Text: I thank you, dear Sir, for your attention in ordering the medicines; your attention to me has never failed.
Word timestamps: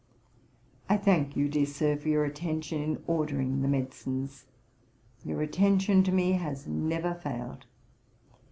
I 0.89 0.97
thank 0.97 1.37
you, 1.37 1.47
dear 1.47 1.67
Sir, 1.67 1.95
for 1.95 2.09
your 2.09 2.25
attention 2.25 2.81
in 2.81 3.03
ordering 3.05 3.61
the 3.61 3.67
medicines; 3.67 4.45
your 5.23 5.43
attention 5.43 6.01
to 6.05 6.11
me 6.11 6.31
has 6.31 6.65
never 6.65 7.13
failed. 7.13 7.67